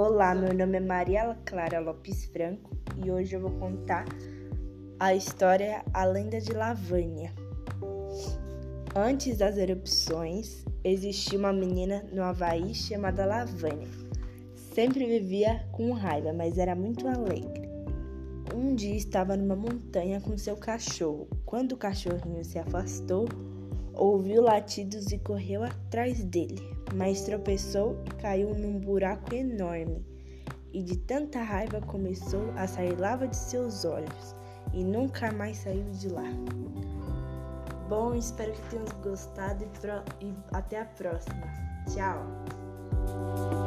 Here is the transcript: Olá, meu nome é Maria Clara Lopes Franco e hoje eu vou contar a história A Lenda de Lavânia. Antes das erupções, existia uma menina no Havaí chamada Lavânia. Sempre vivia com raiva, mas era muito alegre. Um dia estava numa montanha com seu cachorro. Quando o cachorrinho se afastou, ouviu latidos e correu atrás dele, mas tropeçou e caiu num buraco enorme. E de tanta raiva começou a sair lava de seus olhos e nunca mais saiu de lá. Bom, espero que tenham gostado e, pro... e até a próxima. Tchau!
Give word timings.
Olá, 0.00 0.32
meu 0.32 0.54
nome 0.54 0.76
é 0.76 0.80
Maria 0.80 1.36
Clara 1.44 1.80
Lopes 1.80 2.26
Franco 2.26 2.70
e 3.04 3.10
hoje 3.10 3.34
eu 3.34 3.40
vou 3.40 3.50
contar 3.50 4.04
a 4.96 5.12
história 5.12 5.84
A 5.92 6.04
Lenda 6.04 6.40
de 6.40 6.52
Lavânia. 6.52 7.32
Antes 8.94 9.38
das 9.38 9.58
erupções, 9.58 10.64
existia 10.84 11.36
uma 11.36 11.52
menina 11.52 12.06
no 12.12 12.22
Havaí 12.22 12.76
chamada 12.76 13.26
Lavânia. 13.26 13.88
Sempre 14.54 15.04
vivia 15.04 15.66
com 15.72 15.90
raiva, 15.90 16.32
mas 16.32 16.58
era 16.58 16.76
muito 16.76 17.08
alegre. 17.08 17.68
Um 18.54 18.76
dia 18.76 18.94
estava 18.94 19.36
numa 19.36 19.56
montanha 19.56 20.20
com 20.20 20.38
seu 20.38 20.56
cachorro. 20.56 21.26
Quando 21.44 21.72
o 21.72 21.76
cachorrinho 21.76 22.44
se 22.44 22.56
afastou, 22.56 23.26
ouviu 23.98 24.40
latidos 24.42 25.10
e 25.12 25.18
correu 25.18 25.64
atrás 25.64 26.24
dele, 26.24 26.62
mas 26.94 27.22
tropeçou 27.22 28.00
e 28.06 28.10
caiu 28.22 28.54
num 28.54 28.78
buraco 28.78 29.34
enorme. 29.34 30.06
E 30.72 30.82
de 30.82 30.96
tanta 30.96 31.42
raiva 31.42 31.80
começou 31.80 32.50
a 32.56 32.66
sair 32.66 32.98
lava 32.98 33.26
de 33.26 33.36
seus 33.36 33.84
olhos 33.84 34.36
e 34.72 34.84
nunca 34.84 35.32
mais 35.32 35.58
saiu 35.58 35.90
de 35.90 36.08
lá. 36.08 36.30
Bom, 37.88 38.14
espero 38.14 38.52
que 38.52 38.70
tenham 38.70 38.84
gostado 39.02 39.64
e, 39.64 39.78
pro... 39.78 40.02
e 40.20 40.32
até 40.52 40.80
a 40.80 40.84
próxima. 40.84 41.42
Tchau! 41.86 43.57